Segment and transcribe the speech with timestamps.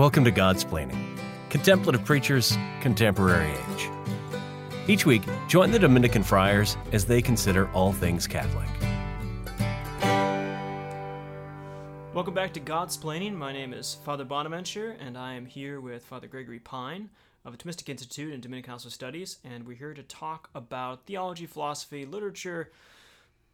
[0.00, 1.18] Welcome to Godsplaining,
[1.50, 3.90] Contemplative Preachers, Contemporary Age.
[4.88, 8.66] Each week, join the Dominican friars as they consider all things Catholic.
[12.14, 13.34] Welcome back to Godsplaining.
[13.34, 17.10] My name is Father Bonaventure, and I am here with Father Gregory Pine
[17.44, 21.44] of the Thomistic Institute and Dominican Council Studies, and we're here to talk about theology,
[21.44, 22.72] philosophy, literature,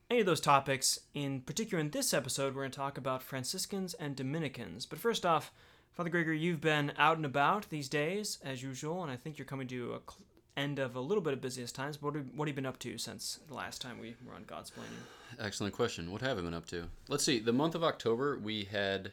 [0.09, 1.01] any of those topics.
[1.13, 4.87] In particular, in this episode, we're going to talk about Franciscans and Dominicans.
[4.87, 5.51] But first off,
[5.97, 9.47] Father Gregory, you've been out and about these days, as usual, and I think you're
[9.47, 12.03] coming to a cl- end of a little bit of busiest times.
[12.03, 14.45] What have, what have you been up to since the last time we were on
[14.45, 15.41] Godsplaining?
[15.41, 16.13] Excellent question.
[16.13, 16.85] What have I been up to?
[17.09, 17.39] Let's see.
[17.39, 19.13] The month of October, we had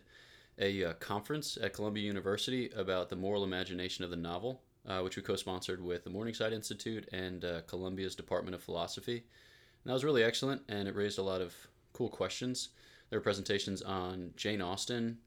[0.60, 5.16] a uh, conference at Columbia University about the moral imagination of the novel, uh, which
[5.16, 9.16] we co sponsored with the Morningside Institute and uh, Columbia's Department of Philosophy.
[9.16, 11.54] And that was really excellent, and it raised a lot of
[11.94, 12.70] cool questions.
[13.10, 15.20] There were presentations on Jane Austen,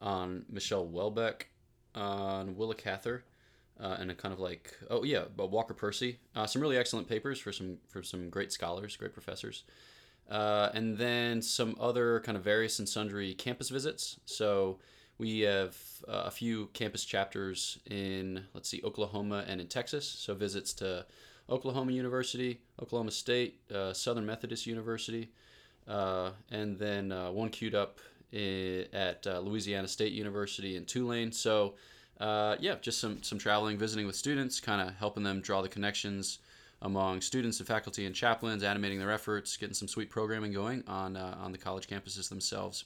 [0.00, 1.42] on Michel Houellebecq,
[1.94, 3.24] on Willa Cather,
[3.80, 6.18] uh, and a kind of like oh yeah, but Walker Percy.
[6.34, 9.64] Uh, some really excellent papers for some for some great scholars, great professors,
[10.30, 14.18] uh, and then some other kind of various and sundry campus visits.
[14.24, 14.78] So
[15.18, 15.76] we have
[16.08, 20.06] uh, a few campus chapters in let's see Oklahoma and in Texas.
[20.06, 21.06] So visits to
[21.48, 25.30] Oklahoma University, Oklahoma State, uh, Southern Methodist University,
[25.86, 28.00] uh, and then one queued up
[28.32, 31.32] at uh, Louisiana State University in Tulane.
[31.32, 31.74] So,
[32.20, 35.68] uh, yeah, just some some traveling, visiting with students, kind of helping them draw the
[35.68, 36.38] connections
[36.82, 41.16] among students and faculty and chaplains, animating their efforts, getting some sweet programming going on
[41.16, 42.84] uh, on the college campuses themselves.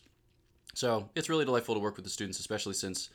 [0.74, 3.10] So it's really delightful to work with the students, especially since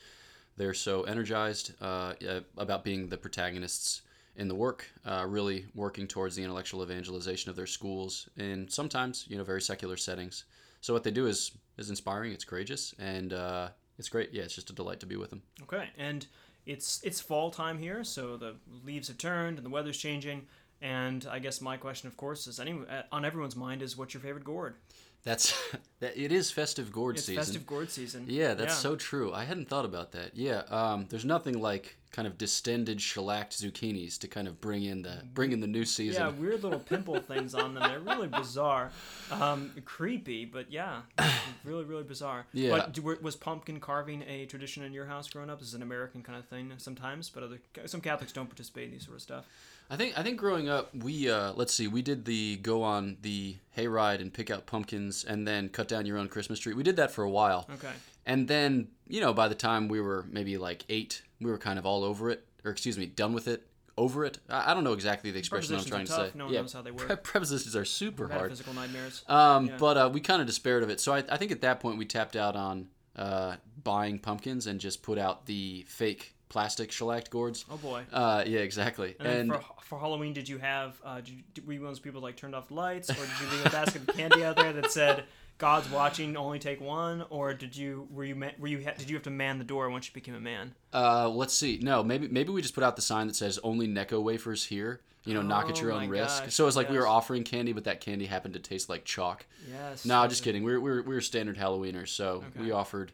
[0.58, 2.14] they're so energized uh,
[2.58, 4.02] about being the protagonists
[4.38, 9.26] in the work, uh, really working towards the intellectual evangelization of their schools in sometimes
[9.30, 10.46] you know very secular settings.
[10.82, 12.32] So what they do is is inspiring.
[12.32, 14.34] It's courageous, and uh, it's great.
[14.34, 15.42] Yeah, it's just a delight to be with them.
[15.64, 16.26] Okay, and
[16.66, 20.44] it's it's fall time here, so the leaves have turned and the weather's changing.
[20.82, 24.14] And I guess my question, of course, is any uh, on everyone's mind is what's
[24.14, 24.76] your favorite gourd?
[25.24, 25.54] That's
[26.00, 26.18] that.
[26.18, 27.44] It is festive gourd it's season.
[27.44, 28.26] Festive gourd season.
[28.28, 28.80] Yeah, that's yeah.
[28.80, 29.34] so true.
[29.34, 30.36] I hadn't thought about that.
[30.36, 35.02] Yeah, um, there's nothing like kind of distended shellacked zucchinis to kind of bring in
[35.02, 36.22] the bring in the new season.
[36.22, 37.84] Yeah, weird little pimple things on them.
[37.84, 38.92] They're really bizarre,
[39.32, 41.02] um, creepy, but yeah,
[41.66, 42.46] really really bizarre.
[42.54, 42.70] Yeah.
[42.70, 45.60] But was pumpkin carving a tradition in your house growing up?
[45.60, 48.92] This is an American kind of thing sometimes, but other some Catholics don't participate in
[48.92, 49.46] these sort of stuff.
[49.90, 53.18] I think I think growing up, we uh, let's see, we did the go on
[53.22, 56.74] the hayride and pick out pumpkins and then cut down your own Christmas tree.
[56.74, 57.68] We did that for a while.
[57.74, 57.94] Okay.
[58.26, 61.80] And then you know, by the time we were maybe like eight, we were kind
[61.80, 64.40] of all over it, or excuse me, done with it, over it.
[64.50, 66.32] I, I don't know exactly the expression I'm trying to say.
[66.36, 67.08] No one yeah, knows how they work.
[67.08, 68.52] Pre- prepositions are super hard.
[68.52, 69.24] Physical nightmares.
[69.28, 69.78] Um, yeah.
[69.78, 71.00] but uh, we kind of despaired of it.
[71.00, 74.80] So I, I think at that point we tapped out on uh, buying pumpkins and
[74.80, 77.66] just put out the fake plastic shellacked gourds.
[77.70, 78.04] Oh boy.
[78.12, 79.16] Uh, yeah, exactly.
[79.20, 81.00] And, and for, for, Halloween, did you have?
[81.04, 83.16] Uh, did you, were you one of those people like turned off the lights, or
[83.16, 85.26] did you leave a basket of candy out there that said
[85.58, 87.26] "God's watching, only take one"?
[87.30, 90.08] Or did you were you were you did you have to man the door once
[90.08, 90.76] you became a man?
[90.94, 91.80] Uh, let's see.
[91.82, 95.02] No, maybe maybe we just put out the sign that says "Only Necco wafers here."
[95.26, 96.44] You know, oh, knock at your own risk.
[96.44, 96.92] Gosh, so it's like yes.
[96.92, 99.48] we were offering candy, but that candy happened to taste like chalk.
[99.68, 100.06] Yes.
[100.06, 100.64] No, just kidding.
[100.64, 102.66] We were, we were, we were standard Halloweeners, so okay.
[102.66, 103.12] we offered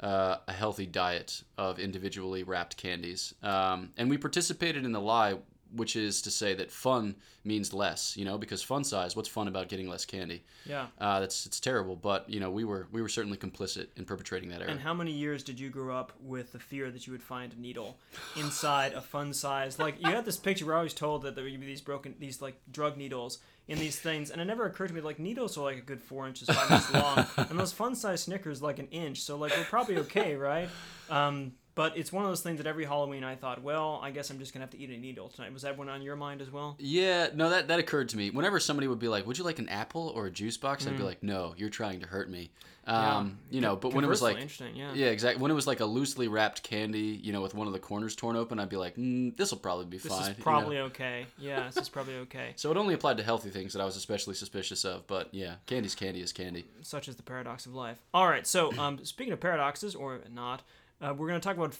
[0.00, 3.34] uh, a healthy diet of individually wrapped candies.
[3.42, 5.36] Um, and we participated in the lie,
[5.72, 9.48] which is to say that fun means less, you know, because fun size, what's fun
[9.48, 10.42] about getting less candy?
[10.64, 10.86] Yeah.
[10.98, 14.48] Uh, that's it's terrible, but you know, we were we were certainly complicit in perpetrating
[14.50, 14.70] that error.
[14.70, 17.52] And how many years did you grow up with the fear that you would find
[17.52, 17.96] a needle
[18.36, 19.78] inside a fun size?
[19.78, 20.66] Like you had this picture.
[20.66, 23.98] We're always told that there would be these broken, these like drug needles in these
[23.98, 26.48] things, and it never occurred to me like needles are like a good four inches,
[26.48, 29.20] five inches long, and those fun size Snickers like an inch.
[29.20, 30.68] So like we're probably okay, right?
[31.10, 34.30] Um, but it's one of those things that every Halloween I thought, well, I guess
[34.30, 35.52] I'm just gonna have to eat a needle tonight.
[35.52, 36.74] Was that one on your mind as well?
[36.80, 38.30] Yeah, no, that that occurred to me.
[38.30, 40.88] Whenever somebody would be like, "Would you like an apple or a juice box?" Mm.
[40.88, 42.50] I'd be like, "No, you're trying to hurt me."
[42.88, 43.54] Um, yeah.
[43.54, 45.42] you know, but when it was like, interesting, yeah, yeah, exactly.
[45.42, 48.16] When it was like a loosely wrapped candy, you know, with one of the corners
[48.16, 50.76] torn open, I'd be like, mm, "This will probably be this fine." This is probably
[50.76, 50.86] you know?
[50.86, 51.26] okay.
[51.38, 52.54] Yeah, this is probably okay.
[52.56, 55.06] so it only applied to healthy things that I was especially suspicious of.
[55.06, 56.64] But yeah, candy's candy is candy.
[56.82, 57.98] Such is the paradox of life.
[58.12, 60.62] All right, so um, speaking of paradoxes or not,
[61.00, 61.76] uh, we're going to talk about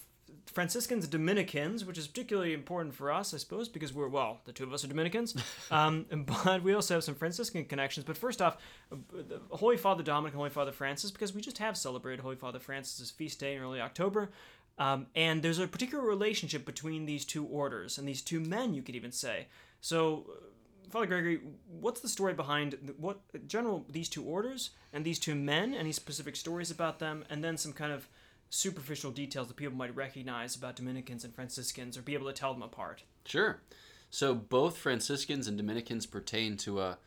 [0.46, 4.64] Franciscans, Dominicans, which is particularly important for us, I suppose, because we're, well, the two
[4.64, 5.34] of us are Dominicans.
[5.70, 6.06] Um,
[6.44, 8.06] but we also have some Franciscan connections.
[8.06, 8.56] But first off,
[9.50, 13.10] Holy Father Dominic and Holy Father Francis, because we just have celebrated Holy Father Francis's
[13.10, 14.30] feast day in early October.
[14.78, 18.82] Um, and there's a particular relationship between these two orders and these two men, you
[18.82, 19.48] could even say.
[19.82, 20.26] So,
[20.88, 25.74] Father Gregory, what's the story behind what general these two orders and these two men?
[25.74, 28.08] Any specific stories about them, and then some kind of
[28.50, 32.52] superficial details that people might recognize about Dominicans and Franciscans or be able to tell
[32.52, 33.02] them apart?
[33.24, 33.60] Sure.
[34.10, 36.98] So both Franciscans and Dominicans pertain to a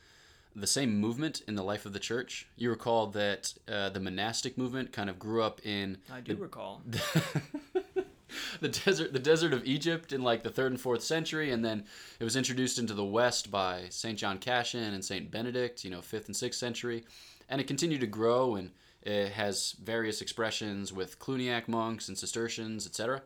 [0.56, 2.48] the same movement in the life of the church.
[2.58, 6.82] You recall that uh, the monastic movement kind of grew up in I do recall.
[8.60, 11.86] the desert the desert of Egypt in like the third and fourth century, and then
[12.20, 16.02] it was introduced into the West by Saint John Cassian and Saint Benedict, you know,
[16.02, 17.06] fifth and sixth century,
[17.50, 22.86] and it continued to grow and it has various expressions with Cluniac monks and Cistercians,
[22.86, 23.22] etc.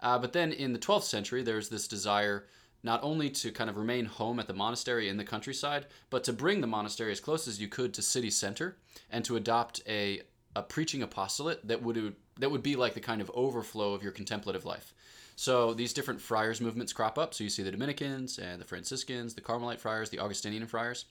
[0.00, 2.46] Uh, but then in the 12th century, there's this desire
[2.82, 6.32] not only to kind of remain home at the monastery in the countryside, but to
[6.32, 8.76] bring the monastery as close as you could to city center
[9.10, 10.22] and to adopt a,
[10.56, 14.10] a preaching apostolate that would that would be like the kind of overflow of your
[14.10, 14.94] contemplative life.
[15.36, 17.34] So these different friars movements crop up.
[17.34, 21.04] So you see the Dominicans and the Franciscans, the Carmelite friars, the Augustinian friars.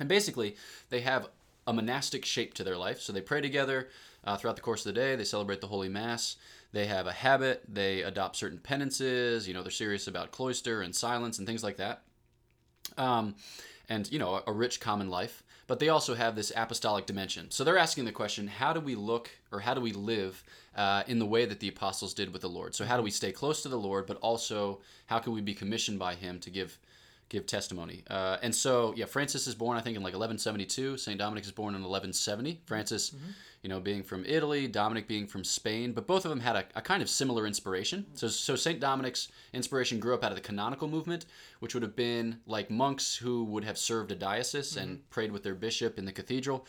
[0.00, 0.56] And basically,
[0.90, 1.28] they have
[1.68, 2.98] a monastic shape to their life.
[3.00, 3.88] So they pray together
[4.24, 5.14] uh, throughout the course of the day.
[5.16, 6.36] They celebrate the Holy Mass.
[6.72, 7.62] They have a habit.
[7.68, 9.46] They adopt certain penances.
[9.46, 12.02] You know, they're serious about cloister and silence and things like that.
[12.96, 13.34] Um,
[13.90, 15.42] and, you know, a, a rich common life.
[15.66, 17.50] But they also have this apostolic dimension.
[17.50, 20.42] So they're asking the question how do we look or how do we live
[20.74, 22.74] uh, in the way that the apostles did with the Lord?
[22.74, 25.52] So, how do we stay close to the Lord, but also how can we be
[25.52, 26.78] commissioned by Him to give
[27.28, 28.02] give testimony.
[28.08, 30.96] Uh, and so, yeah, Francis is born, I think, in like 1172.
[30.96, 31.18] St.
[31.18, 32.62] Dominic is born in 1170.
[32.66, 33.30] Francis, mm-hmm.
[33.62, 36.64] you know, being from Italy, Dominic being from Spain, but both of them had a,
[36.74, 38.06] a kind of similar inspiration.
[38.14, 38.80] So, so St.
[38.80, 41.26] Dominic's inspiration grew up out of the canonical movement,
[41.60, 44.82] which would have been like monks who would have served a diocese mm-hmm.
[44.82, 46.66] and prayed with their bishop in the cathedral.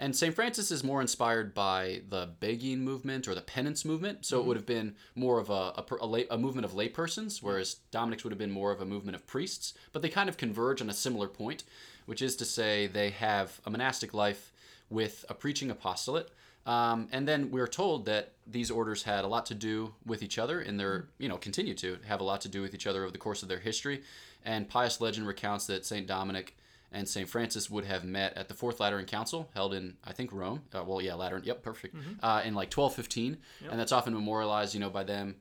[0.00, 0.34] And St.
[0.34, 4.24] Francis is more inspired by the begging movement or the penance movement.
[4.24, 4.44] So mm-hmm.
[4.44, 7.76] it would have been more of a, a, a, lay, a movement of laypersons, whereas
[7.90, 9.74] Dominic's would have been more of a movement of priests.
[9.92, 11.64] But they kind of converge on a similar point,
[12.06, 14.52] which is to say they have a monastic life
[14.88, 16.30] with a preaching apostolate.
[16.64, 20.38] Um, and then we're told that these orders had a lot to do with each
[20.38, 21.22] other and their, mm-hmm.
[21.22, 23.42] you know, continue to have a lot to do with each other over the course
[23.42, 24.02] of their history.
[24.44, 26.06] And pious legend recounts that St.
[26.06, 26.56] Dominic
[26.92, 27.28] and St.
[27.28, 30.62] Francis would have met at the Fourth Lateran Council held in, I think, Rome.
[30.74, 31.44] Uh, well, yeah, Lateran.
[31.44, 31.96] Yep, perfect.
[31.96, 32.24] Mm-hmm.
[32.24, 33.70] Uh, in like 1215, yep.
[33.70, 35.36] and that's often memorialized, you know, by them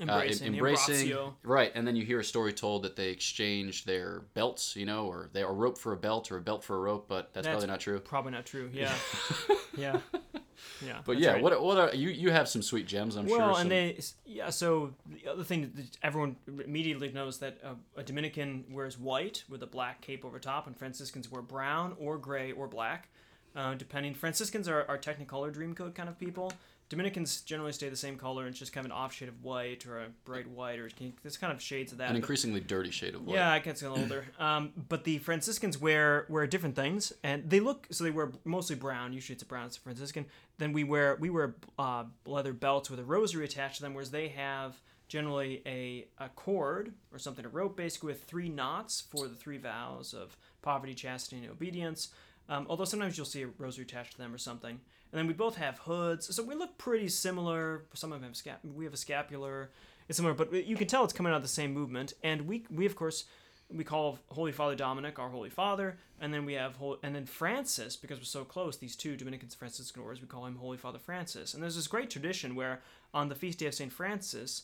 [0.00, 1.72] embracing, uh, embracing right.
[1.74, 5.30] And then you hear a story told that they exchanged their belts, you know, or
[5.32, 7.48] they a rope for a belt or a belt for a rope, but that's, that's
[7.48, 8.00] probably not true.
[8.00, 8.70] Probably not true.
[8.72, 8.94] Yeah,
[9.76, 10.00] yeah.
[10.84, 11.42] Yeah, but yeah, right.
[11.42, 12.10] what what are you?
[12.10, 13.46] You have some sweet gems, I'm well, sure.
[13.46, 14.50] Well, and they yeah.
[14.50, 19.62] So the other thing that everyone immediately knows that a, a, Dominican wears white with
[19.62, 23.08] a black cape over top, and Franciscans wear brown or gray or black,
[23.56, 24.14] uh, depending.
[24.14, 26.52] Franciscans are, are Technicolor Dreamcoat kind of people.
[26.88, 29.44] Dominicans generally stay the same color, and it's just kind of an off shade of
[29.44, 30.88] white or a bright white, or
[31.22, 32.10] there's kind of shades of that.
[32.10, 33.34] An increasingly dirty shade of white.
[33.34, 34.24] Yeah, it gets a little older.
[34.38, 38.76] Um, but the Franciscans wear wear different things, and they look so they wear mostly
[38.76, 39.12] brown.
[39.12, 39.66] Usually it's a brown.
[39.66, 40.26] It's a Franciscan.
[40.58, 44.10] Then we wear we wear uh, leather belts with a rosary attached to them, whereas
[44.10, 49.26] they have generally a, a cord or something, a rope basically with three knots for
[49.26, 52.08] the three vows of poverty, chastity, and obedience.
[52.48, 54.80] Um, although sometimes you'll see a rosary attached to them or something.
[55.10, 57.84] And then we both have hoods, so we look pretty similar.
[57.94, 59.70] Some of them have scap- we have a scapular.
[60.08, 62.12] It's similar, but you can tell it's coming out of the same movement.
[62.22, 63.24] And we we of course
[63.70, 67.96] we call Holy Father Dominic our Holy Father, and then we have and then Francis
[67.96, 68.76] because we're so close.
[68.76, 71.54] These two Dominicans Franciscan orders, we call him Holy Father Francis.
[71.54, 72.80] And there's this great tradition where
[73.12, 74.62] on the feast day of Saint Francis,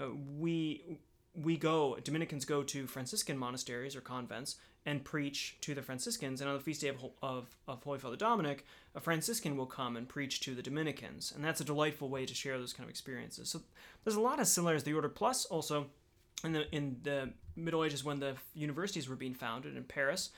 [0.00, 0.08] uh,
[0.38, 0.98] we
[1.34, 4.56] we go Dominicans go to Franciscan monasteries or convents
[4.86, 6.40] and preach to the Franciscans.
[6.40, 8.64] And on the feast day of, of, of Holy Father Dominic,
[8.94, 11.32] a Franciscan will come and preach to the Dominicans.
[11.34, 13.50] And that's a delightful way to share those kind of experiences.
[13.50, 13.60] So
[14.04, 15.08] there's a lot of similarities the order.
[15.08, 15.88] Plus, also,
[16.44, 20.30] in the, in the Middle Ages when the universities were being founded in Paris,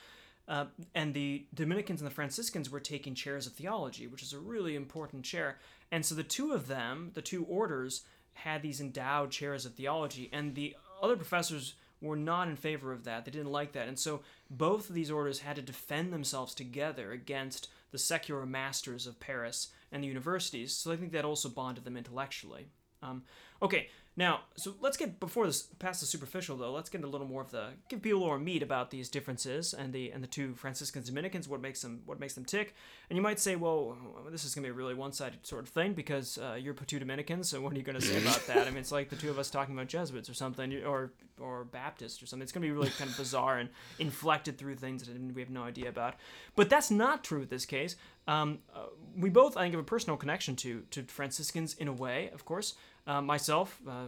[0.47, 0.65] uh,
[0.95, 4.75] and the Dominicans and the Franciscans were taking chairs of theology, which is a really
[4.75, 5.59] important chair.
[5.91, 8.01] And so the two of them, the two orders,
[8.33, 13.03] had these endowed chairs of theology, and the other professors were not in favor of
[13.03, 13.25] that.
[13.25, 13.87] They didn't like that.
[13.87, 19.07] And so both of these orders had to defend themselves together against the secular masters
[19.07, 20.73] of Paris and the universities.
[20.73, 22.67] So I think that also bonded them intellectually.
[23.01, 23.23] Um,
[23.61, 26.73] okay, now, so let's get before this past the superficial though.
[26.73, 29.93] Let's get a little more of the give people more meat about these differences and
[29.93, 31.47] the and the two Franciscans Dominicans.
[31.47, 32.75] What makes them what makes them tick?
[33.09, 33.97] And you might say, well,
[34.29, 37.49] this is gonna be a really one-sided sort of thing because uh, you're two Dominicans.
[37.49, 38.67] So what are you gonna say about that?
[38.67, 41.63] I mean, it's like the two of us talking about Jesuits or something, or or
[41.63, 42.43] Baptists or something.
[42.43, 45.63] It's gonna be really kind of bizarre and inflected through things that we have no
[45.63, 46.15] idea about.
[46.55, 47.95] But that's not true in this case.
[48.29, 51.93] Um, uh, we both, I think, have a personal connection to to Franciscans in a
[51.93, 52.75] way, of course.
[53.07, 54.07] Uh, myself, uh,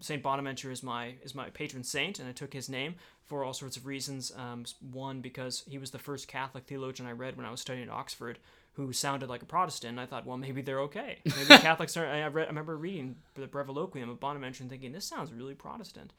[0.00, 2.96] Saint Bonaventure is my is my patron saint, and I took his name.
[3.24, 4.32] for all sorts of reasons.
[4.36, 7.88] Um, one, because he was the first Catholic theologian I read when I was studying
[7.88, 8.38] at Oxford
[8.74, 9.98] who sounded like a Protestant.
[9.98, 11.18] I thought, well, maybe they're okay.
[11.24, 12.06] Maybe Catholics are.
[12.06, 16.12] I, read, I remember reading the Breviloquium of Bonaventure and thinking, this sounds really Protestant.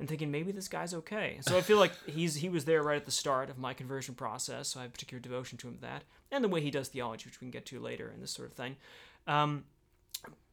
[0.00, 1.38] And thinking maybe this guy's okay.
[1.42, 4.14] So I feel like he's he was there right at the start of my conversion
[4.14, 4.68] process.
[4.68, 7.26] So I have particular devotion to him for that, and the way he does theology,
[7.26, 8.76] which we can get to later, and this sort of thing.
[9.26, 9.64] Um,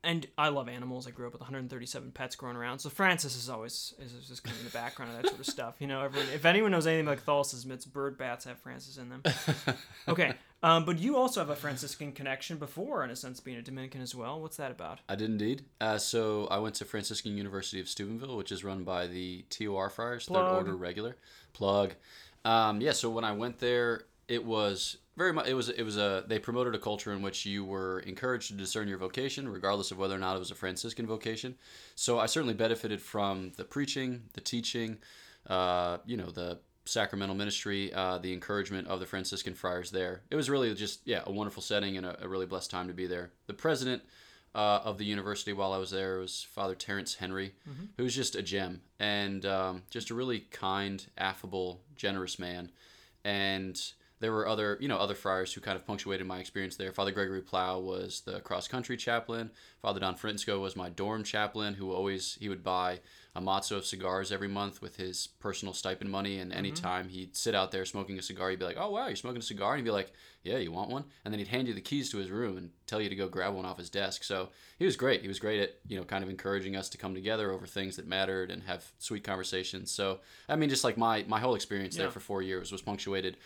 [0.03, 1.05] and I love animals.
[1.05, 2.79] I grew up with 137 pets growing around.
[2.79, 5.45] So Francis is always is just kind of in the background of that sort of
[5.45, 5.75] stuff.
[5.79, 9.09] You know, everyone, if anyone knows anything about Catholicism, it's bird bats have Francis in
[9.09, 9.23] them.
[10.07, 13.61] Okay, um, but you also have a Franciscan connection before, in a sense, being a
[13.61, 14.39] Dominican as well.
[14.39, 14.99] What's that about?
[15.09, 15.65] I did indeed.
[15.81, 19.89] Uh, so I went to Franciscan University of Steubenville, which is run by the TOR
[19.89, 20.47] Friars, Plug.
[20.47, 21.17] Third Order Regular.
[21.51, 21.93] Plug.
[22.45, 22.93] Um, yeah.
[22.93, 25.47] So when I went there, it was very much.
[25.47, 25.69] It was.
[25.69, 26.23] It was a.
[26.27, 29.97] They promoted a culture in which you were encouraged to discern your vocation, regardless of
[29.97, 31.55] whether or not it was a Franciscan vocation.
[31.95, 34.99] So I certainly benefited from the preaching, the teaching,
[35.47, 40.21] uh, you know, the sacramental ministry, uh, the encouragement of the Franciscan friars there.
[40.29, 42.93] It was really just yeah a wonderful setting and a, a really blessed time to
[42.93, 43.31] be there.
[43.47, 44.03] The president
[44.55, 47.53] uh, of the university while I was there was Father Terence Henry,
[47.97, 52.71] who was just a gem and um, just a really kind, affable, generous man.
[53.23, 53.79] And
[54.19, 56.91] there were other you know other friars who kind of punctuated my experience there.
[56.91, 59.51] Father Gregory Plow was the cross country chaplain.
[59.81, 62.99] Father Don Francisco was my dorm chaplain, who always he would buy
[63.41, 66.39] matzo of cigars every month with his personal stipend money.
[66.39, 69.15] And anytime he'd sit out there smoking a cigar, he'd be like, "Oh wow, you're
[69.15, 70.11] smoking a cigar?" And he'd be like,
[70.43, 72.71] "Yeah, you want one?" And then he'd hand you the keys to his room and
[72.85, 74.23] tell you to go grab one off his desk.
[74.23, 75.21] So he was great.
[75.21, 77.95] He was great at you know kind of encouraging us to come together over things
[77.97, 79.91] that mattered and have sweet conversations.
[79.91, 82.11] So I mean, just like my my whole experience there Yeah.
[82.11, 83.37] for four years was punctuated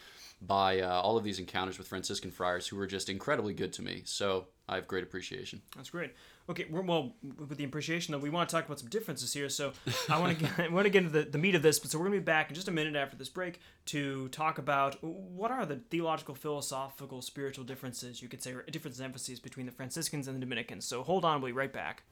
[0.44, 3.84] by uh, all of these encounters with Franciscan friars who were just incredibly good to
[3.84, 4.02] me.
[4.06, 5.62] So I have great appreciation.
[5.76, 6.12] That's great.
[6.50, 9.50] Okay, we're, well, with the appreciation though, we want to talk about some differences here.
[9.50, 9.74] So
[10.10, 11.92] I want to get, I want to get into the, the meat of this, but
[11.92, 15.04] so we're gonna be back in just a minute after this break to talk about
[15.04, 19.66] what are the theological, philosophical, spiritual differences you could say, or differences and emphases between
[19.66, 20.86] the Franciscans and the Dominicans.
[20.86, 22.04] So hold on, we'll be right back.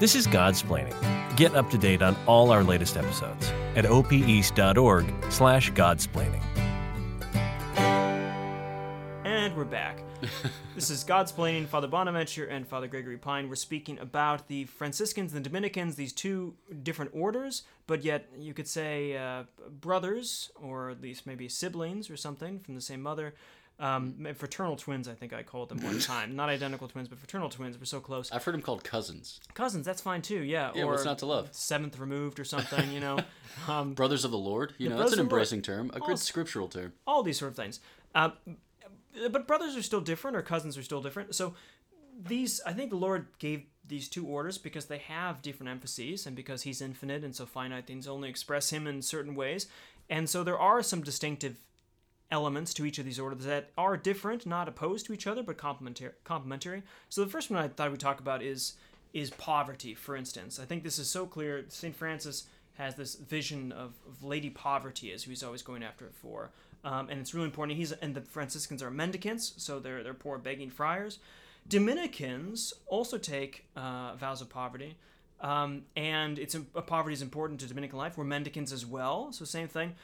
[0.00, 1.36] This is Godsplaining.
[1.36, 6.42] Get up to date on all our latest episodes at opeast.org slash godsplaining.
[9.24, 10.02] And we're back.
[10.74, 13.48] this is Godsplaining, Father Bonaventure and Father Gregory Pine.
[13.48, 18.54] We're speaking about the Franciscans and the Dominicans, these two different orders, but yet you
[18.54, 19.44] could say uh,
[19.80, 23.34] brothers, or at least maybe siblings or something from the same mother.
[23.78, 26.34] Um, fraternal twins, I think I called them one time.
[26.34, 27.76] Not identical twins, but fraternal twins.
[27.78, 28.32] We're so close.
[28.32, 30.70] I've heard them called cousins, Cousins, that's fine too, yeah.
[30.74, 31.48] Yeah, or what's not to love?
[31.52, 33.18] Seventh removed or something, you know.
[33.68, 34.72] um, brothers of the Lord.
[34.78, 36.94] You know, that's an embracing term, a Oh, good scriptural term.
[37.06, 37.80] all these sort of things.
[38.14, 38.30] Uh,
[39.30, 41.34] but brothers are still different, or cousins are still different.
[41.34, 41.54] So
[42.26, 46.34] these, I think the Lord gave these two orders because they have different emphases, and
[46.34, 49.66] because He's infinite, and so finite things only express Him in certain ways.
[50.08, 51.58] And so there are some distinctive
[52.30, 55.56] elements to each of these orders that are different, not opposed to each other, but
[55.56, 56.10] complementary.
[56.24, 56.82] Complementary.
[57.08, 58.74] So the first one I thought we'd talk about is
[59.12, 60.58] is poverty, for instance.
[60.58, 61.64] I think this is so clear.
[61.68, 66.04] Saint Francis has this vision of, of Lady Poverty as who he's always going after
[66.04, 66.50] it for,
[66.84, 67.78] um, and it's really important.
[67.78, 71.18] He's and the Franciscans are mendicants, so they're they're poor begging friars.
[71.68, 74.96] Dominicans also take uh, vows of poverty.
[75.38, 78.16] Um, and it's uh, poverty is important to Dominican life.
[78.16, 79.94] We're mendicants as well, so same thing.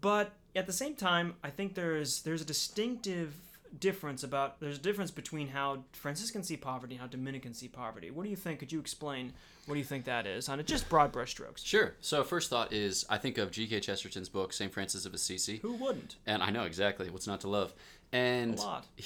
[0.00, 3.34] But at the same time, I think there's there's a distinctive
[3.78, 8.10] difference about there's a difference between how Franciscans see poverty and how Dominicans see poverty.
[8.10, 8.58] What do you think?
[8.60, 9.32] Could you explain
[9.66, 10.66] what do you think that is on it?
[10.66, 11.64] Just broad brushstrokes.
[11.64, 11.94] Sure.
[12.00, 13.80] So first thought is I think of G.K.
[13.80, 14.72] Chesterton's book St.
[14.72, 16.16] Francis of Assisi, Who wouldn't?
[16.26, 17.74] and I know exactly what's not to love.
[18.10, 18.86] And A lot.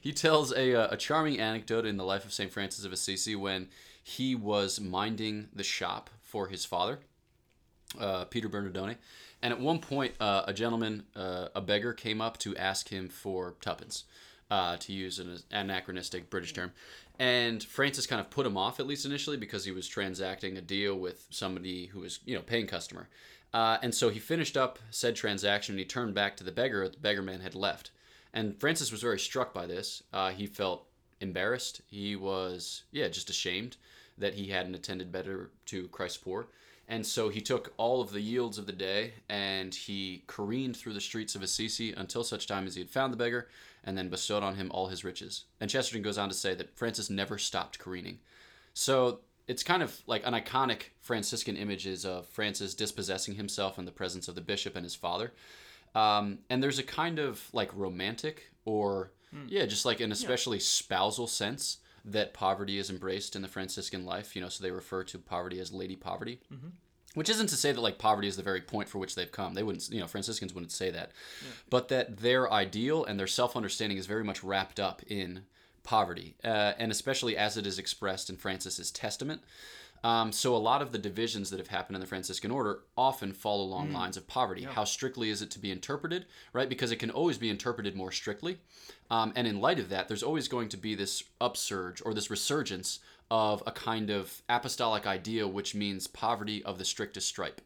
[0.00, 2.50] he tells a, uh, a charming anecdote in the life of St.
[2.52, 3.68] Francis of Assisi when
[4.02, 7.00] he was minding the shop for his father,
[7.98, 8.96] uh, Peter Bernardone.
[9.42, 13.08] And at one point, uh, a gentleman, uh, a beggar, came up to ask him
[13.08, 14.04] for tuppence,
[14.50, 16.72] uh, to use an anachronistic British term.
[17.18, 20.62] And Francis kind of put him off, at least initially, because he was transacting a
[20.62, 23.08] deal with somebody who was, you know, paying customer.
[23.52, 26.88] Uh, and so he finished up said transaction and he turned back to the beggar.
[26.88, 27.90] The beggar man had left.
[28.32, 30.02] And Francis was very struck by this.
[30.12, 30.86] Uh, he felt
[31.20, 31.82] embarrassed.
[31.90, 33.76] He was, yeah, just ashamed
[34.18, 36.46] that he hadn't attended better to Christ's poor.
[36.90, 40.92] And so he took all of the yields of the day and he careened through
[40.92, 43.48] the streets of Assisi until such time as he had found the beggar
[43.84, 45.44] and then bestowed on him all his riches.
[45.60, 48.18] And Chesterton goes on to say that Francis never stopped careening.
[48.74, 53.84] So it's kind of like an iconic Franciscan image is of Francis dispossessing himself in
[53.84, 55.32] the presence of the bishop and his father.
[55.94, 59.12] Um, and there's a kind of like romantic or
[59.46, 64.34] Yeah, just like an especially spousal sense that poverty is embraced in the Franciscan life.
[64.34, 66.40] You know, so they refer to poverty as Lady Poverty.
[67.14, 69.54] Which isn't to say that like poverty is the very point for which they've come.
[69.54, 71.10] They wouldn't, you know, Franciscans wouldn't say that,
[71.68, 75.42] but that their ideal and their self-understanding is very much wrapped up in
[75.82, 79.42] poverty, uh, and especially as it is expressed in Francis's testament.
[80.02, 83.32] Um, so a lot of the divisions that have happened in the Franciscan order often
[83.32, 84.62] fall along lines of poverty.
[84.62, 86.68] How strictly is it to be interpreted, right?
[86.68, 88.58] Because it can always be interpreted more strictly.
[89.10, 92.30] Um, and in light of that, there's always going to be this upsurge or this
[92.30, 97.60] resurgence of a kind of apostolic idea, which means poverty of the strictest stripe.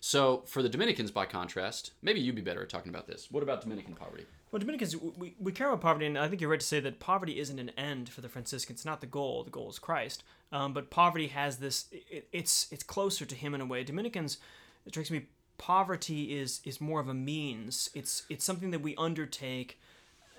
[0.00, 3.28] So for the Dominicans, by contrast, maybe you'd be better at talking about this.
[3.30, 4.26] What about Dominican poverty?
[4.50, 7.00] Well, Dominicans, we, we care about poverty, and I think you're right to say that
[7.00, 8.84] poverty isn't an end for the Franciscans.
[8.84, 9.44] Not the goal.
[9.44, 10.22] The goal is Christ.
[10.50, 11.86] Um, but poverty has this.
[11.92, 13.84] It, it's it's closer to Him in a way.
[13.84, 14.38] Dominicans,
[14.86, 15.26] it strikes me,
[15.58, 17.90] poverty is is more of a means.
[17.94, 19.78] It's it's something that we undertake,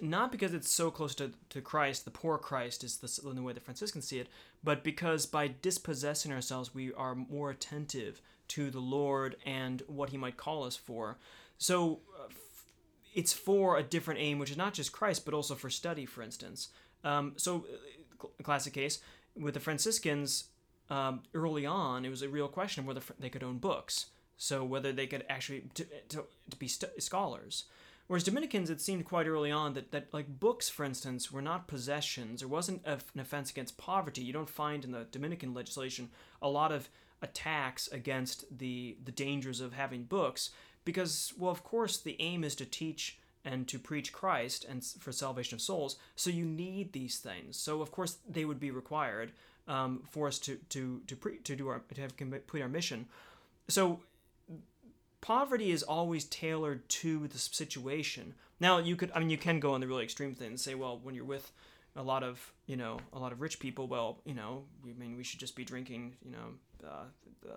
[0.01, 2.05] not because it's so close to, to Christ.
[2.05, 4.29] The poor Christ is the, the way the Franciscans see it,
[4.63, 10.17] but because by dispossessing ourselves, we are more attentive to the Lord and what He
[10.17, 11.17] might call us for.
[11.57, 11.99] So.
[12.19, 12.29] Uh,
[13.15, 16.21] it's for a different aim, which is not just Christ, but also for study, for
[16.21, 16.69] instance.
[17.03, 17.65] Um, so,
[18.21, 18.99] uh, classic case
[19.39, 20.45] with the Franciscans
[20.89, 24.07] um, early on, it was a real question of whether they could own books.
[24.37, 27.65] So, whether they could actually to, to, to be st- scholars.
[28.07, 31.67] Whereas Dominicans, it seemed quite early on that, that like books, for instance, were not
[31.67, 32.39] possessions.
[32.39, 34.21] There wasn't a, an offense against poverty.
[34.21, 36.09] You don't find in the Dominican legislation
[36.41, 36.89] a lot of
[37.21, 40.51] attacks against the the dangers of having books
[40.85, 43.19] because well of course the aim is to teach
[43.49, 47.57] and to preach Christ and for salvation of souls so you need these things.
[47.57, 49.31] So of course they would be required
[49.67, 53.07] um, for us to to to pre- to do our to have complete our mission.
[53.67, 54.01] So
[55.21, 58.35] poverty is always tailored to the situation.
[58.59, 60.75] Now you could I mean you can go on the really extreme thing and say
[60.75, 61.51] well when you're with
[61.95, 65.17] a lot of you know a lot of rich people well you know I mean
[65.17, 66.47] we should just be drinking you know
[66.85, 67.05] uh,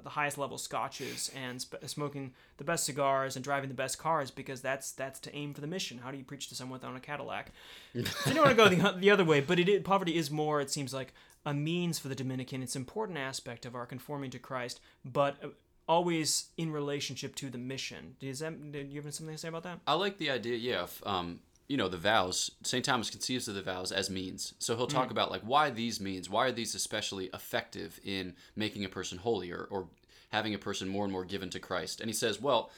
[0.03, 4.31] the highest level scotches and sp- smoking the best cigars and driving the best cars
[4.31, 5.99] because that's that's to aim for the mission.
[5.99, 7.53] How do you preach to someone without a Cadillac?
[7.95, 10.31] so you don't want to go the, the other way, but it is, poverty is
[10.31, 10.61] more.
[10.61, 11.13] It seems like
[11.45, 12.63] a means for the Dominican.
[12.63, 15.49] It's an important aspect of our conforming to Christ, but uh,
[15.89, 18.17] always in relationship to the mission.
[18.21, 18.73] Does that?
[18.73, 19.81] Do you have something to say about that?
[19.87, 22.51] I like the idea, yeah, of, um, you know, the vows.
[22.63, 22.85] St.
[22.85, 24.55] Thomas conceives of the vows as means.
[24.59, 28.85] So he'll talk about like why these means, why are these especially effective in making
[28.85, 29.89] a person holier or, or
[30.31, 32.01] having a person more and more given to Christ.
[32.01, 32.71] And he says, well,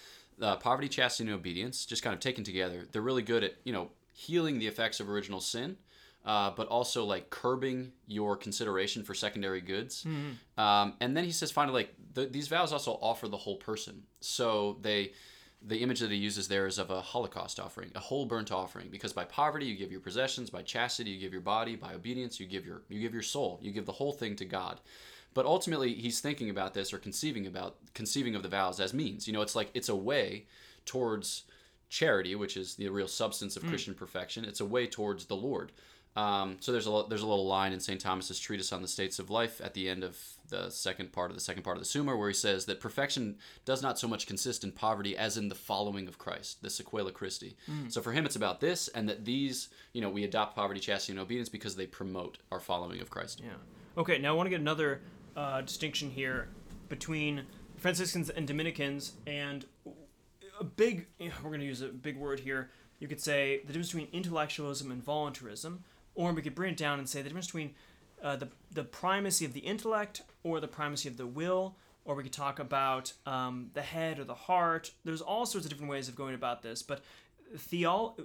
[0.42, 3.72] uh, poverty, chastity, and obedience, just kind of taken together, they're really good at, you
[3.72, 5.76] know, healing the effects of original sin.
[6.26, 10.06] Uh, but also like curbing your consideration for secondary goods.
[10.56, 14.04] Um, and then he says finally, like the, these vows also offer the whole person.
[14.20, 15.12] So they,
[15.66, 18.88] the image that he uses there is of a Holocaust offering, a whole burnt offering.
[18.90, 22.38] Because by poverty you give your possessions, by chastity you give your body, by obedience
[22.38, 24.80] you give your you give your soul, you give the whole thing to God.
[25.32, 29.26] But ultimately he's thinking about this or conceiving about conceiving of the vows as means.
[29.26, 30.46] You know, it's like it's a way
[30.84, 31.44] towards
[31.88, 33.70] charity, which is the real substance of hmm.
[33.70, 34.44] Christian perfection.
[34.44, 35.72] It's a way towards the Lord.
[36.16, 38.00] Um, so there's a there's a little line in St.
[38.00, 40.16] Thomas's treatise on the states of life at the end of
[40.48, 43.36] the second part of the second part of the Summa, where he says that perfection
[43.64, 47.12] does not so much consist in poverty as in the following of Christ, the sequela
[47.12, 47.56] Christi.
[47.88, 51.14] So for him, it's about this, and that these, you know, we adopt poverty, chastity,
[51.14, 53.42] and obedience because they promote our following of Christ.
[53.44, 53.54] Yeah.
[53.96, 55.00] Okay, now I want to get another
[55.36, 56.48] uh, distinction here
[56.88, 57.42] between
[57.76, 59.66] Franciscans and Dominicans, and
[60.60, 62.70] a big, we're going to use a big word here.
[63.00, 66.98] You could say the difference between intellectualism and voluntarism, or we could bring it down
[66.98, 67.74] and say the difference between
[68.22, 72.22] uh, the, the primacy of the intellect or the primacy of the will, or we
[72.22, 74.92] could talk about um, the head or the heart.
[75.04, 77.02] There's all sorts of different ways of going about this, but
[77.56, 78.18] theol-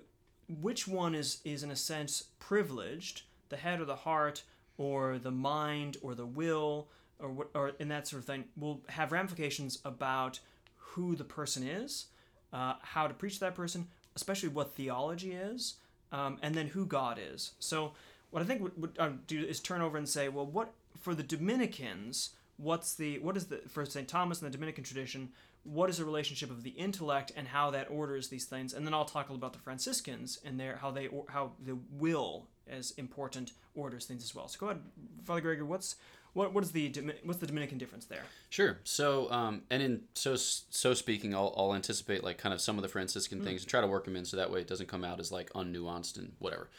[0.62, 4.43] which one is, is in a sense privileged, the head or the heart,
[4.78, 6.88] or the mind or the will,
[7.19, 10.39] or or in that sort of thing, will have ramifications about
[10.78, 12.06] who the person is,
[12.54, 15.75] uh, how to preach to that person, especially what theology is,
[16.11, 17.51] um, and then who God is.
[17.59, 17.93] So,
[18.31, 21.23] what I think would, would do is turn over and say, well, what for the
[21.23, 24.07] Dominicans, what's the what is the for St.
[24.07, 25.29] Thomas and the Dominican tradition?
[25.63, 28.73] What is the relationship of the intellect and how that orders these things?
[28.73, 32.47] And then I'll talk about the Franciscans and their how they or, how the will
[32.69, 34.47] as important orders things as well.
[34.47, 34.81] So go ahead,
[35.25, 35.65] Father Gregor.
[35.65, 35.95] What's
[36.33, 38.23] what what is the what's the Dominican difference there?
[38.49, 38.79] Sure.
[38.83, 42.83] So, um, and in so so speaking, I'll, I'll anticipate like kind of some of
[42.83, 45.03] the Franciscan things and try to work them in so that way it doesn't come
[45.03, 46.69] out as like unnuanced and whatever.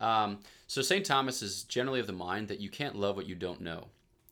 [0.00, 3.34] Um, so Saint Thomas is generally of the mind that you can't love what you
[3.34, 3.88] don't know.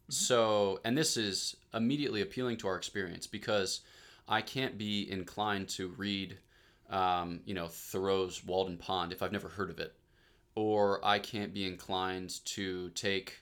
[0.08, 3.80] So, and this is immediately appealing to our experience because
[4.28, 6.38] I can't be inclined to read,
[6.90, 9.94] um, you know, Thoreau's Walden Pond if I've never heard of it.
[10.54, 13.41] or I can't be inclined to take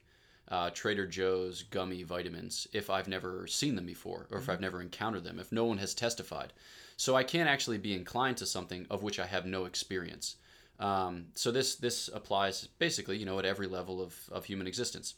[0.51, 4.83] uh, Trader Joe's gummy vitamins if I've never seen them before or if I've never
[4.83, 6.53] encountered them, if no one has testified.
[6.97, 10.37] So I can't actually be inclined to something of which I have no experience.
[10.79, 15.15] Um, so this this applies basically, you know, at every level of, of human existence.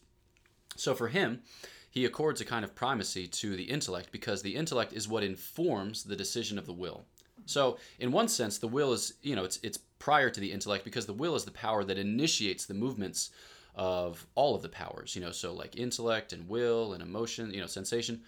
[0.76, 1.42] So for him,
[1.90, 6.04] he accords a kind of primacy to the intellect because the intellect is what informs
[6.04, 7.04] the decision of the will.
[7.46, 10.84] So in one sense, the will is, you know, it's it's prior to the intellect
[10.84, 13.30] because the will is the power that initiates the movements
[13.74, 17.60] of all of the powers, you know, so like intellect and will and emotion, you
[17.60, 18.22] know, sensation.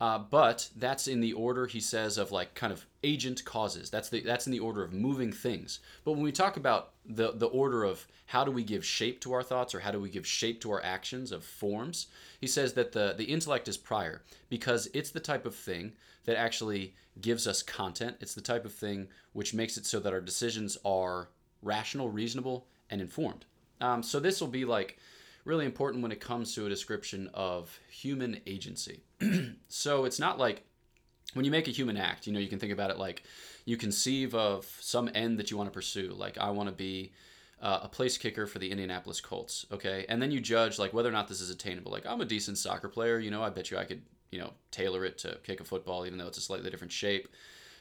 [0.00, 3.90] Uh, but that's in the order he says of like kind of agent causes.
[3.90, 5.80] That's the that's in the order of moving things.
[6.04, 9.32] But when we talk about the the order of how do we give shape to
[9.32, 12.06] our thoughts or how do we give shape to our actions of forms,
[12.40, 15.92] he says that the the intellect is prior because it's the type of thing
[16.26, 18.16] that actually gives us content.
[18.20, 21.28] It's the type of thing which makes it so that our decisions are
[21.60, 23.46] rational, reasonable, and informed.
[23.80, 24.98] Um, so this will be like
[25.44, 29.02] really important when it comes to a description of human agency.
[29.68, 30.64] so it's not like
[31.34, 33.22] when you make a human act, you know, you can think about it like
[33.64, 36.14] you conceive of some end that you want to pursue.
[36.16, 37.12] Like, I want to be
[37.60, 40.06] uh, a place kicker for the Indianapolis Colts, okay?
[40.08, 41.92] And then you judge, like, whether or not this is attainable.
[41.92, 44.54] Like, I'm a decent soccer player, you know, I bet you I could, you know,
[44.70, 47.28] tailor it to kick a football, even though it's a slightly different shape.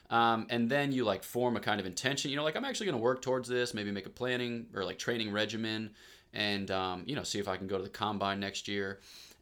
[0.10, 2.86] Um, and then you like form a kind of intention, you know, like I'm actually
[2.86, 5.92] going to work towards this, maybe make a planning or like training regimen
[6.34, 9.00] and, um, you know, see if I can go to the combine next year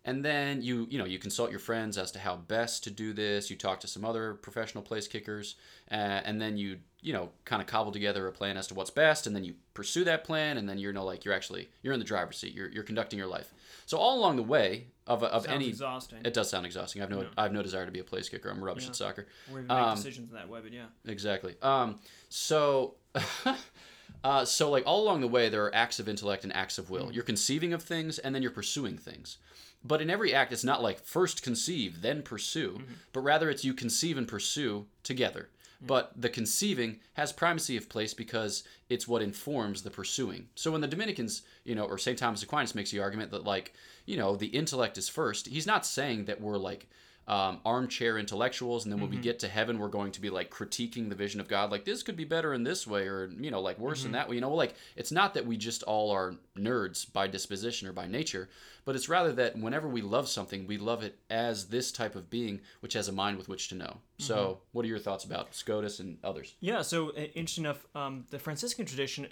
[0.08, 3.12] and then you you know you consult your friends as to how best to do
[3.12, 5.56] this you talk to some other professional place kickers
[5.91, 8.89] uh, and then you you know kind of cobble together a plan as to what's
[8.91, 11.68] best and then you pursue that plan and then you're you know like you're actually
[11.82, 13.54] you're in the driver's seat you're, you're conducting your life
[13.86, 16.20] so all along the way of, of Sounds any exhausting.
[16.26, 17.28] it does sound exhausting i've no Yeah.
[17.38, 18.89] i've no desire to be a place kicker i'm rubbish Yeah.
[18.89, 20.86] at soccer Or even make Um, decisions in that way, but yeah.
[21.06, 21.56] Exactly.
[21.62, 22.96] Um, so,
[24.24, 26.89] uh, so like all along the way, there are acts of intellect and acts of
[26.89, 27.12] will.
[27.12, 29.38] You're conceiving of things, and then you're pursuing things.
[29.86, 32.93] But in every act, it's not like first conceive, then pursue, mm-hmm.
[33.13, 35.50] but rather it's you conceive and pursue together.
[35.78, 35.86] Mm-hmm.
[35.86, 40.48] But the conceiving has primacy of place because it's what informs the pursuing.
[40.56, 42.17] So when the Dominicans, you know, or St.
[42.17, 43.74] Thomas Aquinas makes the argument that, like,
[44.08, 46.88] you know, the intellect is first, he's not saying that we're like
[47.28, 50.52] um, armchair intellectuals, and then when we get to heaven, we're going to be like
[50.52, 53.50] critiquing the vision of God, like this could be better in this way, or you
[53.50, 54.36] know, like worse in that way.
[54.36, 58.06] You know, like it's not that we just all are nerds by disposition or by
[58.06, 58.48] nature,
[58.86, 62.30] but it's rather that whenever we love something, we love it as this type of
[62.30, 63.98] being which has a mind with which to know.
[64.18, 66.56] So, what are your thoughts about Scotus and others?
[66.62, 69.28] Yeah, so interesting enough, um, the Franciscan tradition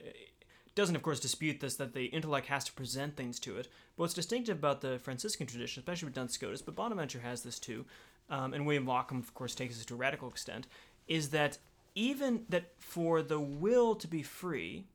[0.75, 3.67] doesn't, of course, dispute this that the intellect has to present things to it.
[3.95, 7.59] But what's distinctive about the Franciscan tradition, especially with Duns Scotus, but Bonaventure has this
[7.59, 7.85] too,
[8.29, 10.67] um, and William Ockham, of course, takes this to a radical extent,
[11.07, 11.57] is that
[11.95, 14.85] even that for the will to be free,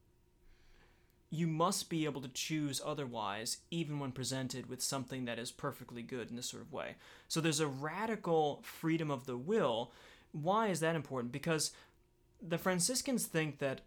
[1.30, 6.02] you must be able to choose otherwise, even when presented with something that is perfectly
[6.02, 6.96] good in this sort of way.
[7.28, 9.92] So there's a radical freedom of the will.
[10.32, 11.32] Why is that important?
[11.32, 11.72] Because
[12.40, 13.82] the Franciscans think that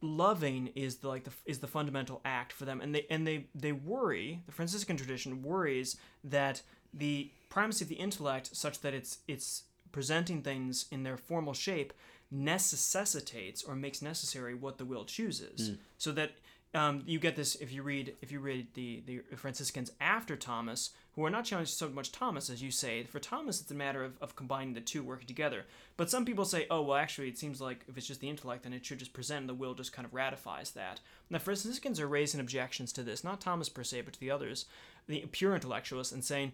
[0.00, 3.46] loving is the like the is the fundamental act for them, and they and they
[3.54, 4.42] they worry.
[4.46, 10.42] The Franciscan tradition worries that the primacy of the intellect, such that it's it's presenting
[10.42, 11.92] things in their formal shape,
[12.30, 15.68] necessitates or makes necessary what the will chooses.
[15.68, 15.74] Hmm.
[15.98, 16.32] So that
[16.76, 20.90] um, you get this if you read if you read the the Franciscans after Thomas,
[21.14, 23.04] who are not challenged so much Thomas as you say.
[23.04, 25.64] For Thomas, it's a matter of, of combining the two working together.
[25.96, 28.64] But some people say, oh well, actually, it seems like if it's just the intellect,
[28.64, 31.00] then it should just present, and the will just kind of ratifies that.
[31.30, 34.66] The Franciscans are raising objections to this, not Thomas per se, but to the others,
[35.08, 36.52] the pure intellectualists, and saying,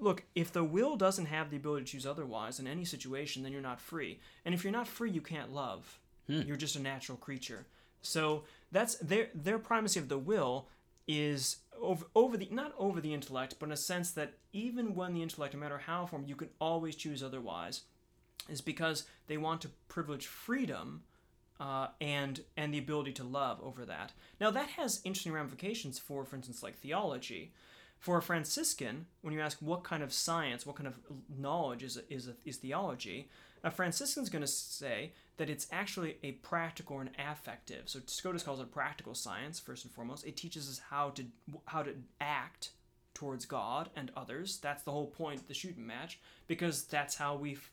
[0.00, 3.52] look, if the will doesn't have the ability to choose otherwise in any situation, then
[3.52, 4.18] you're not free.
[4.46, 5.98] And if you're not free, you can't love.
[6.26, 7.66] You're just a natural creature.
[8.00, 10.66] So that's their their primacy of the will
[11.06, 15.14] is over over the not over the intellect, but in a sense that even when
[15.14, 17.82] the intellect, no matter how formed, you can always choose otherwise,
[18.48, 21.02] is because they want to privilege freedom
[21.60, 24.12] uh, and and the ability to love over that.
[24.40, 27.52] Now that has interesting ramifications for, for instance, like theology.
[27.98, 30.98] For a Franciscan, when you ask what kind of science, what kind of
[31.38, 33.28] knowledge is is is theology,
[33.62, 37.84] a Franciscan's going to say that it's actually a practical and affective.
[37.86, 40.26] So Scotus calls it practical science first and foremost.
[40.26, 41.24] It teaches us how to
[41.66, 42.70] how to act
[43.14, 44.58] towards God and others.
[44.58, 47.70] That's the whole point of the shooting match because that's how we f-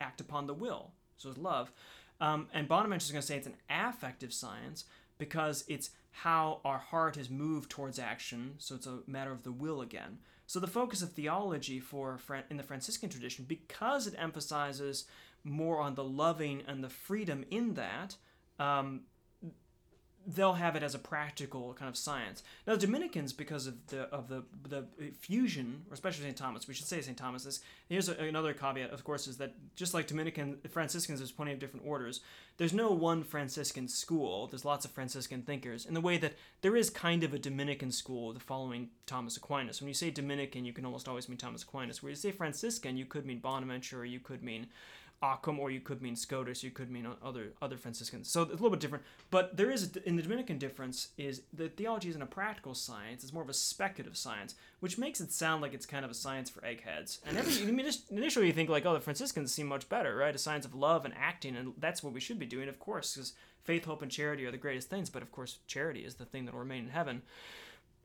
[0.00, 0.92] act upon the will.
[1.16, 1.72] So it's love.
[2.20, 4.84] Um, and Bonaventure is going to say it's an affective science
[5.18, 8.54] because it's how our heart is moved towards action.
[8.58, 10.18] So it's a matter of the will again.
[10.46, 15.06] So the focus of theology for in the Franciscan tradition, because it emphasizes
[15.44, 18.16] more on the loving and the freedom in that,
[18.58, 19.02] um,
[20.26, 22.42] they'll have it as a practical kind of science.
[22.66, 24.86] Now the Dominicans, because of the of the the
[25.18, 26.36] fusion, or especially St.
[26.36, 27.16] Thomas, we should say St.
[27.16, 27.46] Thomas.
[27.46, 31.52] Is here's a, another caveat, of course, is that just like Dominican Franciscans, there's plenty
[31.52, 32.20] of different orders.
[32.56, 34.46] There's no one Franciscan school.
[34.46, 37.90] There's lots of Franciscan thinkers, in the way that there is kind of a Dominican
[37.90, 39.80] school, the following Thomas Aquinas.
[39.80, 42.02] When you say Dominican, you can almost always mean Thomas Aquinas.
[42.02, 44.68] Where you say Franciscan, you could mean Bonaventure, you could mean
[45.22, 48.30] Occam, or you could mean Scotus, you could mean other other Franciscans.
[48.30, 49.04] So it's a little bit different.
[49.30, 53.32] But there is in the Dominican difference is that theology isn't a practical science; it's
[53.32, 56.50] more of a speculative science, which makes it sound like it's kind of a science
[56.50, 57.20] for eggheads.
[57.26, 60.34] And every, I mean, initially you think like, oh, the Franciscans seem much better, right?
[60.34, 63.14] A science of love and acting, and that's what we should be doing, of course,
[63.14, 65.10] because faith, hope, and charity are the greatest things.
[65.10, 67.22] But of course, charity is the thing that will remain in heaven.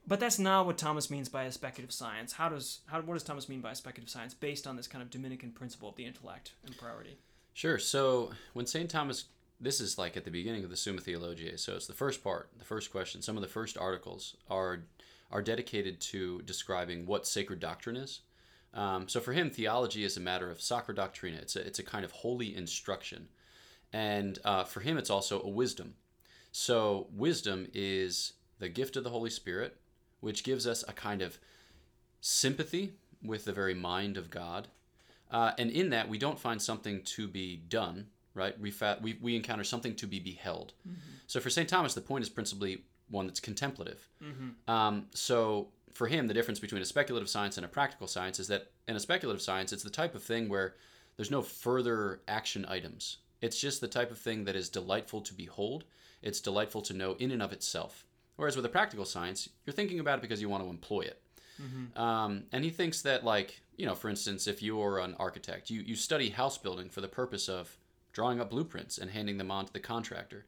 [0.09, 2.33] But that's not what Thomas means by a speculative science.
[2.33, 5.03] How does how what does Thomas mean by a speculative science based on this kind
[5.03, 7.19] of Dominican principle of the intellect and priority?
[7.53, 7.77] Sure.
[7.77, 8.89] So when St.
[8.89, 9.25] Thomas,
[9.61, 11.57] this is like at the beginning of the Summa Theologiae.
[11.57, 13.21] So it's the first part, the first question.
[13.21, 14.85] Some of the first articles are
[15.31, 18.21] are dedicated to describing what sacred doctrine is.
[18.73, 21.37] Um, so for him, theology is a matter of sacra doctrina.
[21.37, 23.27] It's a, it's a kind of holy instruction.
[23.93, 25.93] And uh, for him, it's also a wisdom.
[26.51, 29.77] So wisdom is the gift of the Holy Spirit,
[30.21, 31.37] which gives us a kind of
[32.21, 34.67] sympathy with the very mind of God.
[35.31, 38.59] Uh, and in that, we don't find something to be done, right?
[38.59, 40.73] We, fa- we, we encounter something to be beheld.
[40.87, 40.99] Mm-hmm.
[41.27, 41.69] So for St.
[41.69, 44.07] Thomas, the point is principally one that's contemplative.
[44.23, 44.71] Mm-hmm.
[44.71, 48.47] Um, so for him, the difference between a speculative science and a practical science is
[48.47, 50.75] that in a speculative science, it's the type of thing where
[51.15, 53.17] there's no further action items.
[53.41, 55.83] It's just the type of thing that is delightful to behold.
[56.21, 58.05] It's delightful to know in and of itself.
[58.39, 61.21] Whereas with a practical science, you're thinking about it because you want to employ it.
[61.61, 62.01] Mm-hmm.
[62.01, 65.81] Um, and he thinks that, like, you know, for instance, if you're an architect, you,
[65.81, 67.75] you study house building for the purpose of
[68.13, 70.45] drawing up blueprints and handing them on to the contractor.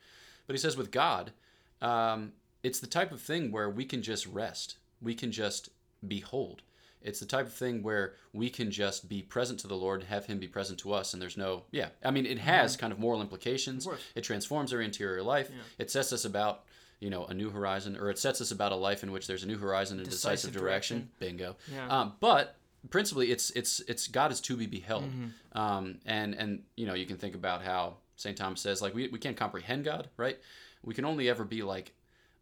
[0.48, 1.34] But he says with God,
[1.82, 2.32] um,
[2.64, 5.68] it's the type of thing where we can just rest, we can just
[6.08, 6.62] behold.
[7.02, 10.28] It's the type of thing where we can just be present to the Lord, have
[10.28, 11.90] Him be present to us, and there's no, yeah.
[12.06, 12.80] I mean, it has mm-hmm.
[12.80, 13.86] kind of moral implications.
[13.86, 15.50] Of it transforms our interior life.
[15.52, 15.58] Yeah.
[15.78, 16.64] It sets us about
[17.02, 19.44] you know a new horizon or it sets us about a life in which there's
[19.44, 20.98] a new horizon and decisive, decisive direction.
[20.98, 21.10] direction.
[21.20, 21.88] bingo yeah.
[21.90, 22.56] Um, but
[22.90, 25.58] principally it's it's it's god is to be beheld mm-hmm.
[25.58, 29.10] um, and and you know you can think about how st thomas says like we,
[29.10, 30.40] we can't comprehend god right
[30.84, 31.94] we can only ever be like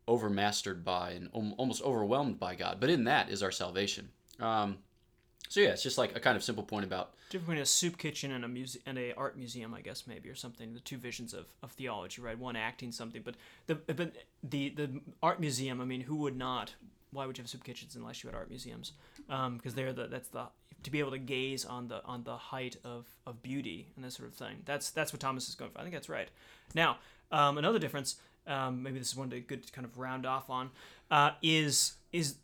[0.07, 4.77] overmastered by and almost overwhelmed by god but in that is our salvation um,
[5.49, 7.97] so yeah, it's just like a kind of simple point about different between a soup
[7.97, 10.73] kitchen and a muse- and a art museum, I guess maybe or something.
[10.73, 12.37] The two visions of, of theology, right?
[12.37, 13.35] One acting something, but
[13.67, 15.81] the but the the art museum.
[15.81, 16.75] I mean, who would not?
[17.11, 18.93] Why would you have soup kitchens unless you had art museums?
[19.17, 20.45] Because um, they're the that's the
[20.83, 24.11] to be able to gaze on the on the height of, of beauty and that
[24.11, 24.57] sort of thing.
[24.65, 25.79] That's that's what Thomas is going for.
[25.79, 26.29] I think that's right.
[26.75, 26.99] Now,
[27.31, 30.69] um, another difference, um, maybe this is one to good kind of round off on,
[31.11, 32.35] uh, is is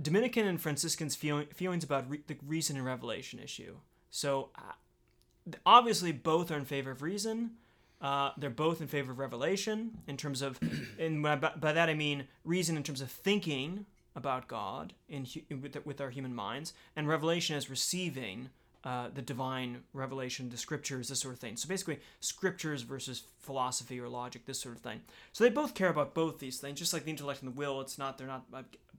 [0.00, 3.76] Dominican and Franciscans' feeling, feelings about re- the reason and revelation issue.
[4.10, 7.52] So, uh, obviously, both are in favor of reason.
[8.00, 10.58] Uh, they're both in favor of revelation in terms of,
[10.98, 15.84] and by, by that I mean reason in terms of thinking about God in, with,
[15.86, 18.50] with our human minds, and revelation as receiving
[18.84, 21.56] uh, the divine revelation, the scriptures, this sort of thing.
[21.56, 25.02] So basically, scriptures versus philosophy or logic, this sort of thing.
[25.32, 27.80] So they both care about both these things, just like the intellect and the will.
[27.80, 28.44] It's not they're not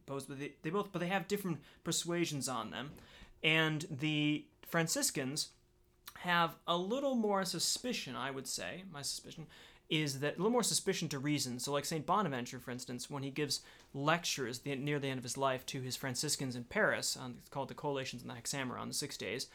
[0.06, 2.92] opposed, but they, they both but they have different persuasions on them,
[3.44, 5.50] and the Franciscans
[6.20, 8.16] have a little more suspicion.
[8.16, 9.48] I would say my suspicion
[9.90, 11.60] is that a little more suspicion to reason.
[11.60, 13.62] So, like Saint Bonaventure, for instance, when he gives
[13.94, 17.68] lectures the, near the end of his life to his Franciscans in Paris, on, called
[17.68, 19.48] the Collations and the Hexameron, the Six Days,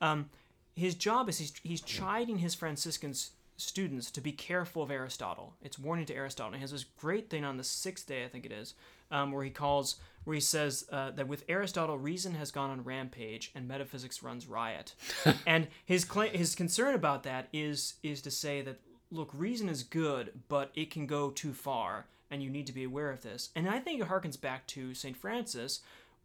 [0.00, 0.30] um,
[0.74, 5.54] his job is he's, he's chiding his Franciscans students to be careful of Aristotle.
[5.62, 6.48] It's warning to Aristotle.
[6.48, 8.74] And he has this great thing on the sixth day, I think it is,
[9.10, 12.84] um, where he calls, where he says uh, that with Aristotle, reason has gone on
[12.84, 14.94] rampage and metaphysics runs riot.
[15.46, 19.82] and his claim, his concern about that is is to say that look, reason is
[19.82, 23.50] good, but it can go too far, and you need to be aware of this.
[23.54, 25.80] And I think it harkens back to Saint Francis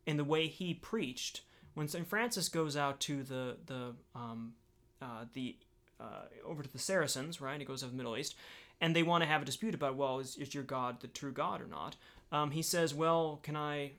[0.06, 1.42] in the way he preached
[1.74, 4.54] when Saint Francis goes out to the the um,
[5.02, 5.56] uh, the
[6.00, 7.60] uh, over to the Saracens, right?
[7.60, 8.36] He goes to the Middle East,
[8.82, 11.32] and they want to have a dispute about, well, is, is your God the true
[11.32, 11.96] God or not?
[12.32, 13.94] Um, he says, well, can I?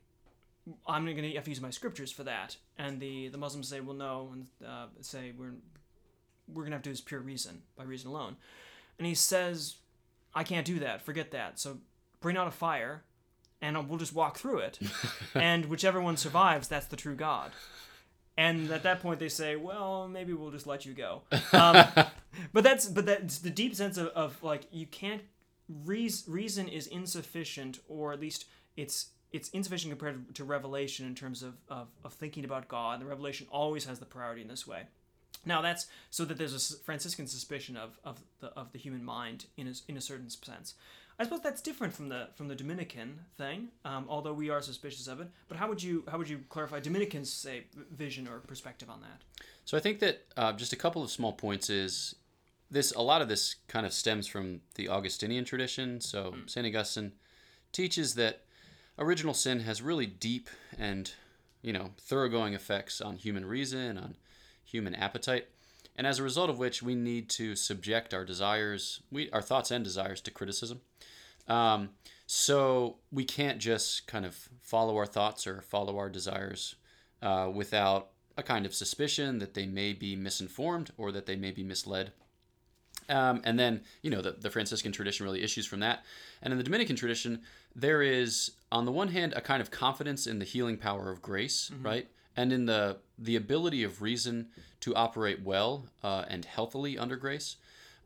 [0.87, 2.59] I'm going to have to use my scriptures for that.
[2.77, 5.55] And the, the Muslims say, well, no, and uh, say we're
[6.47, 8.37] we're going to have to do this pure reason by reason alone.
[8.99, 9.77] And he says,
[10.35, 11.03] I can't do that.
[11.03, 11.59] Forget that.
[11.59, 11.79] So
[12.21, 13.05] bring out a fire,
[13.61, 14.79] and we'll just walk through it.
[15.35, 17.53] and whichever one survives, that's the true God
[18.39, 21.21] and at that point they say well maybe we'll just let you go
[21.53, 21.85] um,
[22.55, 25.23] but that's but that's the deep sense of, of like you can't
[25.69, 28.47] reason, reason is insufficient, or at least
[28.77, 32.99] it's it's insufficient compared to revelation in terms of, of, of thinking about God.
[32.99, 34.85] The revelation always has the priority in this way.
[35.45, 39.47] Now that's so that there's a Franciscan suspicion of, of the of the human mind
[39.57, 40.75] in a, in a certain sense.
[41.21, 45.09] I suppose that's different from the from the Dominican thing, um, although we are suspicious
[45.09, 45.29] of it.
[45.49, 49.23] But how would you how would you clarify Dominicans' say vision or perspective on that?
[49.65, 52.15] So I think that uh, just a couple of small points is
[52.71, 52.93] this.
[52.93, 56.01] A lot of this kind of stems from the Augustinian tradition.
[56.01, 56.49] So mm.
[56.49, 57.13] Saint Augustine
[57.73, 58.45] teaches that
[58.97, 61.11] original sin has really deep and
[61.63, 64.15] you know thoroughgoing effects on human reason on
[64.65, 65.49] human appetite,
[65.97, 69.73] and as a result of which we need to subject our desires, we, our thoughts
[69.73, 70.81] and desires to criticism.
[71.49, 71.91] Um,
[72.27, 76.77] so we can't just kind of follow our thoughts or follow our desires
[77.23, 81.51] uh, without a kind of suspicion that they may be misinformed or that they may
[81.51, 82.13] be misled.
[83.09, 86.05] Um, and then, you know, the, the Franciscan tradition really issues from that.
[86.43, 87.41] And in the Dominican tradition,
[87.75, 91.23] there is, on the one hand, a kind of confidence in the healing power of
[91.23, 91.87] grace, mm-hmm.
[91.87, 92.09] right?
[92.39, 94.47] and in the the ability of reason
[94.79, 97.57] to operate well uh, and healthily under grace.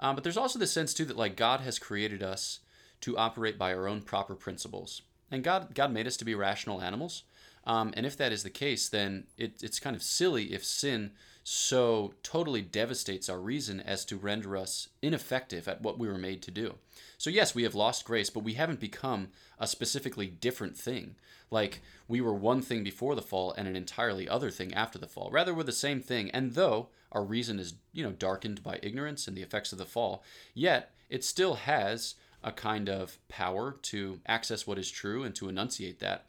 [0.00, 2.61] Um, but there's also the sense too that like God has created us
[3.02, 6.80] to operate by our own proper principles, and God God made us to be rational
[6.80, 7.24] animals.
[7.64, 11.12] Um, and if that is the case, then it, it's kind of silly if sin
[11.44, 16.42] so totally devastates our reason as to render us ineffective at what we were made
[16.42, 16.76] to do.
[17.18, 21.16] So, yes, we have lost grace, but we haven't become a specifically different thing.
[21.50, 25.08] Like we were one thing before the fall and an entirely other thing after the
[25.08, 25.30] fall.
[25.32, 26.30] Rather, we're the same thing.
[26.30, 29.84] And though our reason is, you know, darkened by ignorance and the effects of the
[29.84, 35.35] fall, yet it still has a kind of power to access what is true and
[35.37, 36.26] to enunciate that.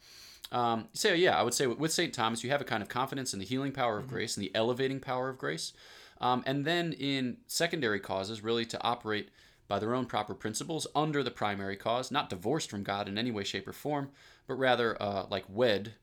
[0.52, 2.14] Um, so yeah, I would say with St.
[2.14, 4.14] Thomas, you have a kind of confidence in the healing power of mm-hmm.
[4.14, 5.72] grace and the elevating power of grace.
[6.20, 9.30] Um, and then in secondary causes, really to operate
[9.66, 13.30] by their own proper principles under the primary cause, not divorced from God in any
[13.30, 14.10] way, shape, or form,
[14.46, 15.94] but rather uh, like wed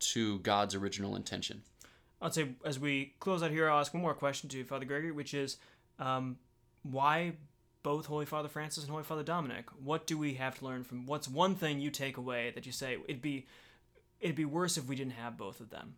[0.00, 1.62] to God's original intention.
[2.22, 5.12] I'd say as we close out here, I'll ask one more question to Father Gregory,
[5.12, 5.58] which is
[5.98, 6.36] um,
[6.82, 7.34] why
[7.82, 9.66] both Holy Father Francis and Holy Father Dominic?
[9.82, 11.06] What do we have to learn from?
[11.06, 13.46] What's one thing you take away that you say it'd be
[14.20, 15.94] it'd be worse if we didn't have both of them?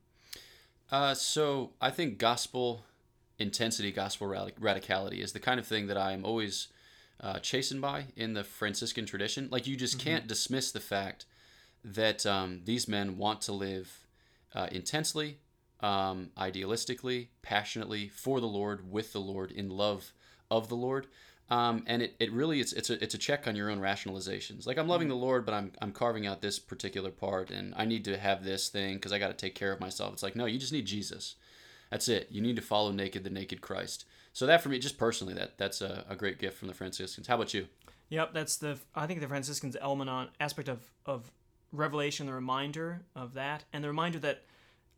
[0.91, 2.85] Uh, so I think gospel
[3.39, 6.69] intensity, gospel radicality is the kind of thing that I'm always
[7.21, 9.49] uh, chastened by in the Franciscan tradition.
[9.51, 10.09] Like you just mm-hmm.
[10.09, 11.25] can't dismiss the fact
[11.85, 14.07] that um, these men want to live
[14.55, 15.39] uh, intensely,
[15.81, 20.13] um, idealistically, passionately for the Lord, with the Lord, in love
[20.51, 21.07] of the Lord.
[21.51, 24.67] Um, and it, it really it's it's a it's a check on your own rationalizations.
[24.67, 27.85] Like I'm loving the Lord, but I'm I'm carving out this particular part, and I
[27.85, 30.15] need to have this thing because I got to take care of myself.
[30.15, 31.35] It's like no, you just need Jesus.
[31.91, 32.29] That's it.
[32.31, 34.07] You need to follow naked the naked Christ.
[34.33, 37.27] So that for me, just personally, that that's a, a great gift from the Franciscans.
[37.27, 37.67] How about you?
[38.09, 41.31] Yep, that's the I think the Franciscans element on aspect of of
[41.71, 44.45] revelation, the reminder of that, and the reminder that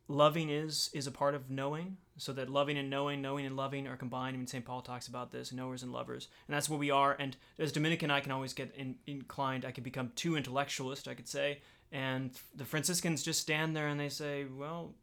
[0.08, 3.86] loving is is a part of knowing so that loving and knowing knowing and loving
[3.86, 4.34] are combined.
[4.34, 7.16] I mean st paul talks about this knowers and lovers and that's what we are.
[7.18, 11.14] And as dominican i can always get in, inclined i can become too intellectualist i
[11.14, 11.60] could say.
[11.92, 14.94] And the franciscans just stand there and they say well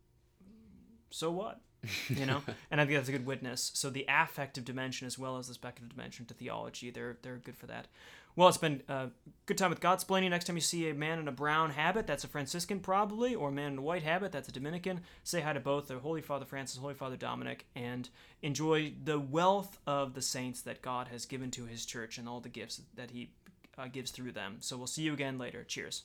[1.10, 1.60] so what?
[2.10, 2.42] You know?
[2.70, 3.72] And i think that's a good witness.
[3.74, 7.58] So the affective dimension as well as the speculative dimension to theology they're they're good
[7.58, 7.88] for that
[8.36, 9.10] well, it's been a
[9.46, 10.30] good time with Godsplaining.
[10.30, 13.50] Next time you see a man in a brown habit, that's a Franciscan probably, or
[13.50, 15.02] a man in a white habit, that's a Dominican.
[15.24, 18.10] Say hi to both the Holy Father Francis, Holy Father Dominic, and
[18.42, 22.40] enjoy the wealth of the saints that God has given to His church and all
[22.40, 23.32] the gifts that He
[23.78, 24.58] uh, gives through them.
[24.60, 25.64] So we'll see you again later.
[25.64, 26.04] Cheers.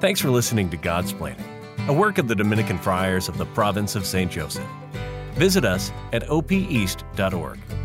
[0.00, 4.04] Thanks for listening to Godsplaining, a work of the Dominican Friars of the Province of
[4.04, 4.30] St.
[4.30, 4.68] Joseph.
[5.34, 7.83] Visit us at opeast.org.